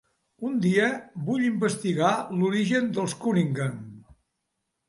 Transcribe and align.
Un 0.47 0.53
dia 0.61 0.87
vull 1.27 1.43
investigar 1.49 2.13
l'origen 2.39 2.91
dels 2.99 3.15
Cunningham. 3.27 3.77